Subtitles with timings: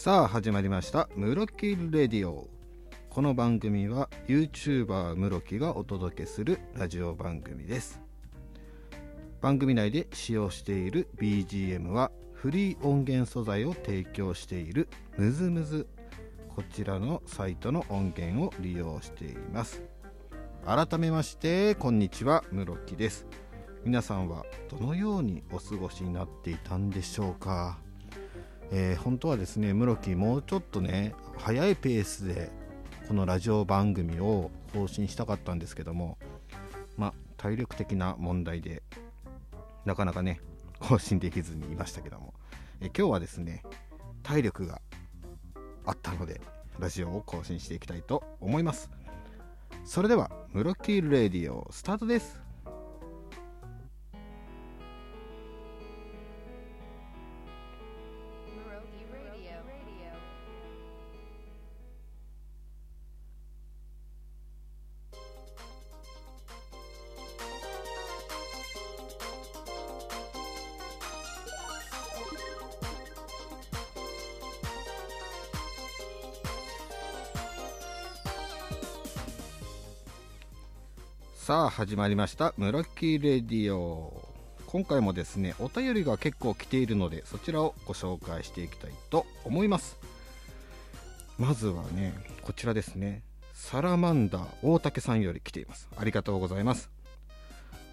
[0.00, 2.48] さあ始まりました「ムロキレディオ」
[3.10, 8.00] この番組は YouTuber ムロキがお届けするラジオ番組です。
[9.42, 15.86] 番組内で使用している BGM はフリー音源素材を提供しているムズムズ
[16.48, 19.82] こちらのサイトの音源を利用しています。
[20.64, 23.26] 改めましてこんにちはムロキです。
[23.84, 27.89] 皆さんはどのようにお過ごしになっていたんでしょうか？
[28.72, 32.50] えー、本当はですね、室木もうちょっとね、早いペースで
[33.08, 36.18] このラジオ番組を更新したかったんですけども、
[36.96, 38.82] まあ、体力的な問題で、
[39.84, 40.40] なかなかね、
[40.78, 42.32] 更新できずにいましたけども、
[42.80, 43.64] えー、今日はですね、
[44.22, 44.80] 体力が
[45.84, 46.40] あったので、
[46.78, 48.90] ラジオを更新していきたいと思います。
[49.84, 52.49] それでは、室木レディオスタートです。
[81.40, 84.28] さあ始まりました「ムロッキーレディオ」
[84.68, 89.96] 今回もですねお便りが結構来ているのでそちらをご紹介していきたいと思います。
[91.38, 93.22] まずはねこちらですね。
[93.54, 95.88] サラマンダー大竹さんより来ています。
[95.96, 96.90] ありがとうございます。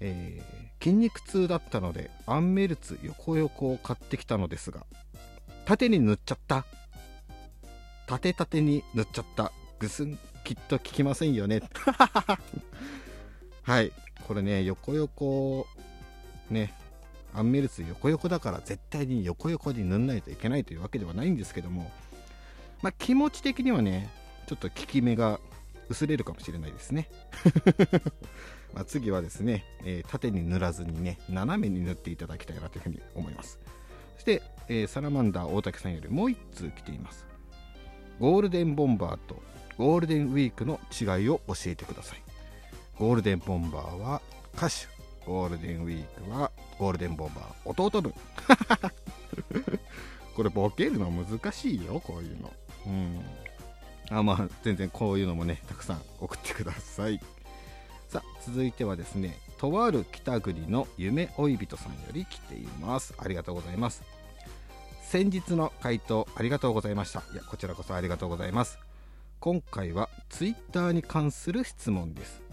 [0.00, 4.84] えー、筋肉痛だったのでアンメルツ横横を買ってきたのですが
[5.64, 6.66] 縦に塗っちゃった。
[8.08, 9.52] 縦縦に塗っちゃった。
[9.78, 11.62] ぐすんきっと効きませんよね。
[13.68, 13.92] はい。
[14.26, 15.66] これね横横
[16.50, 16.72] ね
[17.34, 21.90] アンメルツ横横だから絶対に横横に塗んないといけないというわけではないんですけども
[22.82, 24.08] まあ、気持ち的にはね
[24.46, 25.40] ちょっと効き目が
[25.88, 27.08] 薄れるかもしれないですね。
[28.74, 33.58] ま次はですね、えー、縦に塗らずにね斜めに塗っていただきたいなというふうに思います。
[34.14, 37.26] そして、えー、サラマンダー大竹さんよりもう1通来ています。
[38.20, 39.42] ゴールデンボンバーと
[39.76, 42.27] ゴールデンウィークの違いを教えてください。
[42.98, 44.20] ゴールデンボンバーは
[44.56, 44.88] 歌手。
[45.24, 47.44] ゴールデンウィークはゴールデンボンバー。
[47.64, 48.12] 弟分。
[50.34, 52.52] これボケるの難しいよこういうの。
[52.86, 53.22] うん。
[54.10, 57.20] あまあ全然こういうのもねたくさん送ってください。
[58.08, 63.14] さあ続いてはですねとある北国の夢追い人さんより来ています。
[63.16, 64.02] ありがとうございます。
[65.02, 67.22] 先日の回答ありがとうございました。
[67.32, 68.80] いやこちらこそありがとうございます。
[69.38, 72.47] 今回は Twitter に関する質問です。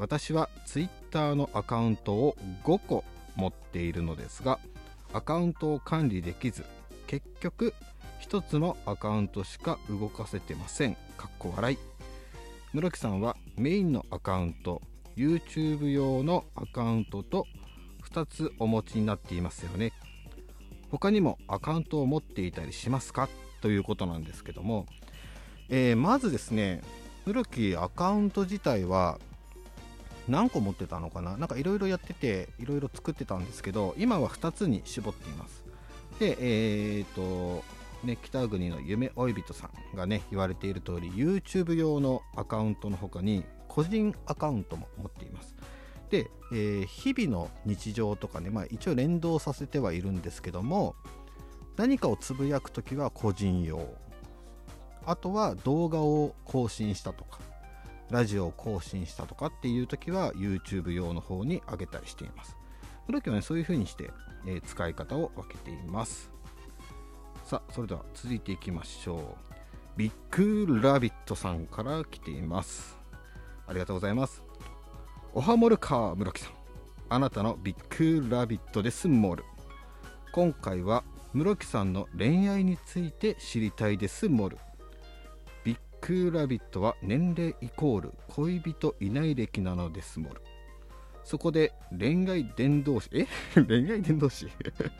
[0.00, 2.34] 私は Twitter のアカウントを
[2.64, 3.04] 5個
[3.36, 4.58] 持っているのですが
[5.12, 6.64] アカウントを管理できず
[7.06, 7.74] 結局
[8.22, 10.94] 1つのアカウントしか動かせてません。
[11.16, 11.78] かっこ笑い。
[12.72, 14.80] 室木さんはメインのアカウント
[15.16, 17.46] YouTube 用のアカウントと
[18.10, 19.92] 2つお持ちになっていますよね。
[20.90, 23.28] 他にもアカウントを持っていたりしますか？
[23.60, 24.86] ということなんですけども、
[25.68, 26.80] えー、まずですね
[27.26, 29.18] 室木アカウント自体は
[30.30, 31.36] 何個持ってたのかな？
[31.36, 35.64] なんかいろいろやってていろいろ作ってたんですけど今は2つに絞っています。
[36.18, 37.64] でえー、っと
[38.06, 45.54] ね北国の夢追い人さんがね言われている通り YouTube 用のアカウントの他に個人アカウントも持っています。
[46.10, 50.96] で、えー、日々の日常とかね、まあ、一応連動させてはいるんですけども
[51.76, 53.94] 何かをつぶやくときは個人用。
[55.06, 57.38] あとは動画を更新したとか。
[58.10, 62.56] ラジオを更新したとかっていう時は YouTube 用の方に上げたりしています。
[63.06, 64.10] この時はね、そういう風にして、
[64.46, 66.30] えー、使い方を分けています。
[67.44, 69.22] さあ、それでは続いていきましょう。
[69.96, 72.96] ビッグラビットさんから来ています。
[73.66, 74.42] ありがとうございます。
[75.32, 76.52] おはもるか、室木さん。
[77.08, 79.44] あなたのビッグラビットです、モル。
[80.32, 81.02] 今回は
[81.32, 84.58] 室木さんの恋愛について知りたいです、モル。
[86.10, 90.42] クーラビットは年齢イコール恋人いない歴なのですもる
[91.22, 93.28] そこで恋愛伝道師え？
[93.54, 94.48] 恋愛伝道師？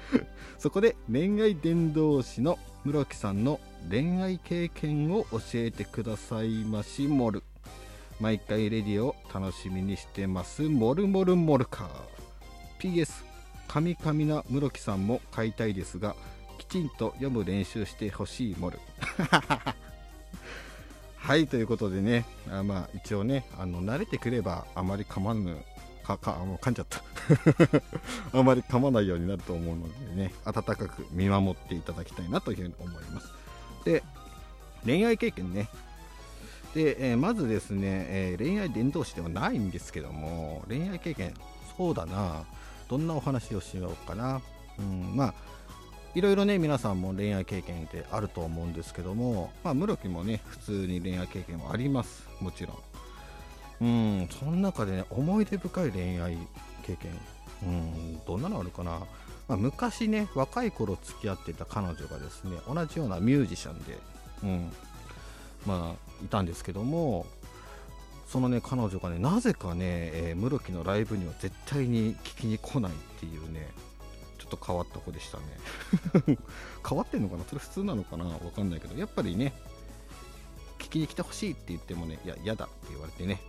[0.58, 3.58] そこで恋愛伝道師の室木さんの
[3.88, 7.42] 恋愛経験を教えてくださいましもる。
[8.20, 11.88] 毎回レディを楽しみにしてますモルモルモルカー
[12.80, 13.24] PS
[13.66, 16.14] カミカミな室木さんも買いたいですが
[16.58, 18.78] きちんと読む練習してほしいモル
[21.18, 25.56] はいということでねあまあ一応ねあの慣れてくればあまり噛まぬ
[26.02, 27.02] かかもう噛んじゃった。
[28.32, 33.28] あまり噛まないようになると思うのでね温かく見守っていただきたいなというふうに思います。
[33.84, 34.02] で
[34.84, 35.68] 恋愛経験ね。
[36.74, 41.34] で、えー、まずですね、えー、恋愛伝道師ではないんですけども恋愛経験
[41.76, 42.44] そうだな。
[42.88, 44.40] どんなお話をしようかな、
[44.78, 45.34] うん、まあ
[46.18, 52.28] いろいろね皆さんも恋愛経験ってあると思うんですけどもまあ室木もね普通に恋愛経験もあります。
[52.40, 52.76] もちろん。
[53.80, 56.36] うんその中でね思い出深い恋愛
[56.82, 57.12] 経験。
[57.62, 58.98] うんどんなのあるかな、
[59.46, 63.96] まあ、昔ね若い頃付き合ってた彼女がですね同じようなミュージシャンで
[64.42, 64.72] うん
[65.66, 67.26] まあいたんですけども
[68.26, 75.44] そのね彼女がねなぜかね、えー、室木のライブには絶対に聞きに来ないっていうねょっと変わった子でしたね。
[76.88, 77.44] 変わってんのかな？
[77.44, 78.24] それ普通なのかな？
[78.24, 78.98] わかんないけど。
[78.98, 79.52] やっぱりね
[80.78, 83.40] 聞きに来てほしいって言ってもねいや嫌だって言われてね。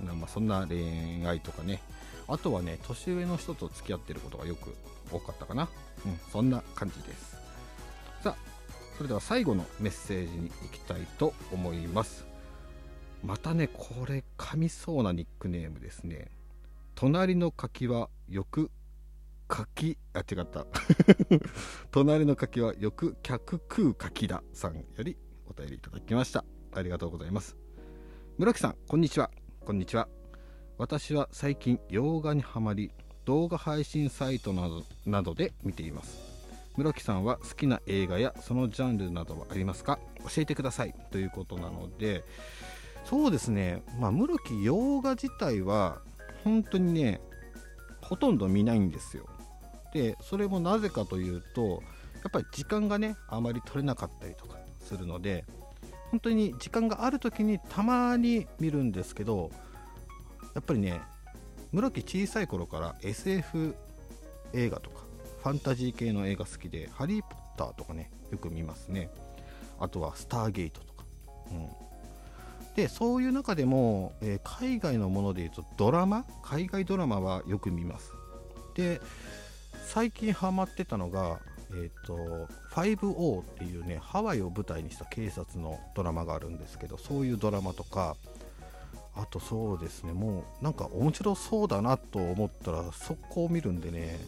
[0.00, 1.82] まあ、そんな恋愛とかね。
[2.28, 4.76] あとはね年上の人と付き合ってることがよく
[5.10, 5.68] 多かったかな。
[6.06, 7.36] うんそんな感じです。
[8.22, 8.36] さあ
[8.96, 12.26] それでは最後のメッセージに行きたいと思います。
[13.24, 16.30] またねこれ噛みそうなニックネームですね。
[16.94, 18.70] 隣の柿はよく
[19.48, 20.66] 柿あ違った。
[21.90, 25.16] 隣の柿はよく客食う柿ださんより
[25.46, 26.44] お便りいただきました。
[26.72, 27.56] ありがとうございます。
[28.36, 29.30] 村木さんこんにちは。
[29.64, 30.08] こんにちは。
[30.76, 32.92] 私は最近洋画にはまり
[33.24, 36.18] 動画配信サイトなどなどで見ています。
[36.76, 39.98] 室木さんは好きな映画やそのジャンルなどはありますか？
[40.20, 40.94] 教えてください。
[41.10, 42.22] ということなので
[43.04, 46.02] そうですね、まあ、室木洋画自体は
[46.44, 47.20] 本当にね
[48.02, 49.26] ほとんど見ないんですよ。
[49.92, 51.82] でそれもなぜかというと
[52.14, 55.44] やっぱり時間がねあまり取れなかったりとかするので
[56.10, 59.50] 本当に時間がある時にたまに見るんですけど
[60.54, 61.00] やっぱりね
[61.72, 63.74] 室木小さい頃から SF
[64.54, 65.02] 映画とか
[65.42, 69.10] ファンタジー系の映画好きで「ハリー・ポッター」とかねよく見ますね。
[69.78, 71.04] あとは「スターゲート」とか、
[71.50, 71.68] うん、
[72.74, 76.24] でそういう中でも、えー、海外のものでいうとドラマ？
[76.42, 78.12] 海外ドラマはよく見ます。
[78.74, 79.00] で
[79.88, 81.40] 最近ハマってたのが
[81.70, 88.16] えーと、5O っていうねハワイを舞台にした警察のドラマがあるんですけどそういうドラマとか
[89.14, 94.18] あとそうですねもうなんか面白そうだなと思ったら速攻見るんでね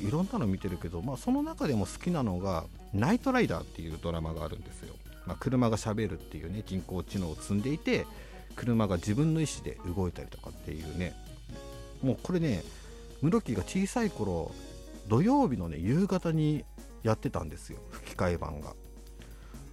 [0.00, 4.94] いろんなの見てるけど、まあ、その中でも好きなのが「ナイトライダー」っていうドラマがあるんですよ。
[5.26, 8.06] まあ、車がしゃべるっていうね人工知能を積んでいて
[8.54, 11.14] 車が自分の意思で動いたりとかっていうね。
[12.02, 12.62] もうこれね
[13.24, 14.52] 室木が小さい頃
[15.08, 16.66] 土曜日のね夕方に
[17.02, 18.74] やってたんですよ吹き替え版が。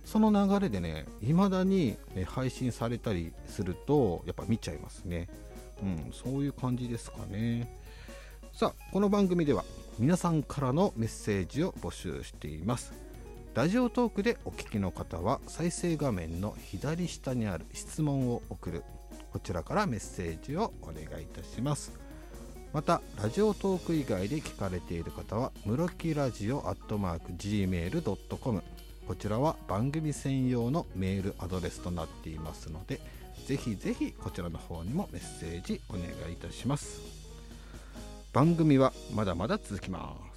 [0.06, 5.28] その流れでね未だに、ね、配信されたりするとやっぱ見ちゃいますね。
[5.82, 7.78] うんそういう感じですかね。
[8.54, 9.66] さあこの番組では
[10.00, 12.94] 皆さんからのメッセージを募集しています。
[13.54, 18.84] ラジオトークでお聞きの方は再生画面の左下にある質問を送る
[19.34, 22.11] こちらからメッセージをお願いいたします。
[22.74, 28.64] またラジオトーク以外で聞かれている方はムロキラジオアットマーク Gmail.com
[29.08, 33.02] こちらは番組専用のメールアドレスとなっていますので
[33.46, 37.02] ぜひぜひこちらの方にもメッセージお願いいたします。
[38.34, 40.31] 番組はまだまだ続きます。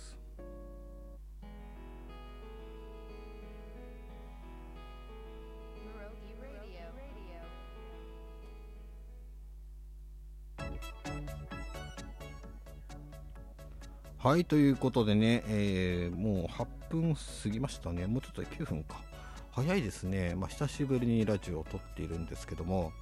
[14.25, 18.07] はいということでね、えー、もう8分過ぎましたね。
[18.07, 19.03] もうちょっと9分か。
[19.51, 22.93] 早いですね、まあ、久しぶりにラジオを撮っているんですけども。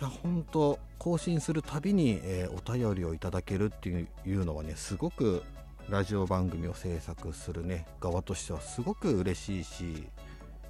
[0.00, 5.42] いや本当更新するたびに、えー、お便りをいただけるっていうのはねすごく
[5.88, 10.06] ラジオ番組を制作するね側としてはすごく嬉しいし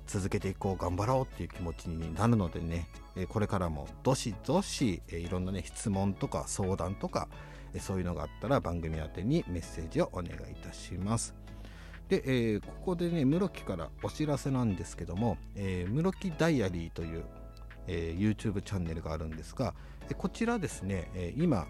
[0.06, 7.28] 続けていこう頑張ろうっていう気持ちになるのでね、えこれからもどしどし、えいろんなね質問とか相談とか
[7.80, 11.34] そういうのがあったら番組宛てにメッセージをお願いいたします。
[12.08, 17.24] で、えー、ここでね、室木からお知らせなんですけども、えー、室木ダイアリーという、
[17.88, 19.74] えー、YouTube チャンネルがあるんですが、
[20.16, 21.66] こちらですね、え今、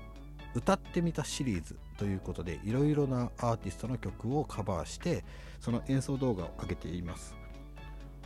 [0.54, 5.24] 歌ってみたシリーズということで、いろいろなアーティストの曲をカバーして、
[5.60, 7.34] その演奏動画を上げています。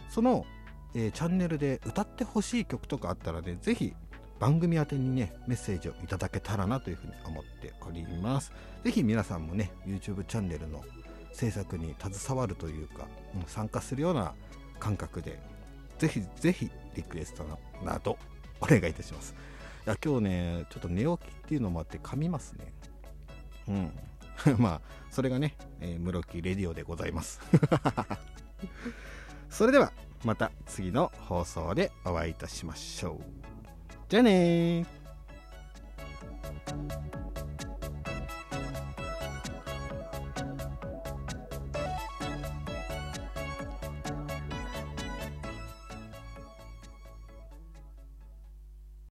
[0.09, 0.45] その、
[0.95, 3.95] えー、チャンネルで歌ってほしい曲とかあったらね、ぜひ
[4.41, 8.53] 番組宛にね、メッセージをいただけたらなというふうに思っております。
[8.83, 10.83] ぜひ皆さんもね、YouTube チャンネルの
[11.31, 13.07] 制作に携わるというか、
[13.47, 14.33] 参加するような
[14.79, 15.39] 感覚で、
[15.99, 17.45] ぜひぜひリクエスト
[17.85, 18.17] など
[18.63, 19.35] お願いいたします。
[19.87, 22.73] いや今日ね、ちょっと寝起きっていうのもあって噛みますね。
[23.69, 23.93] うん。
[24.57, 24.81] まあ、
[25.11, 27.41] それがね、えー、室木レディオでございます。
[29.51, 29.93] それでは
[30.25, 33.50] また次の放送でお会いいたしましょう
[34.11, 35.00] じゃあねー。